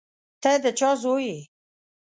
ته 0.41 0.51
د 0.63 0.65
چا 0.79 0.89
زوی 1.01 1.23
یې. 1.31 1.39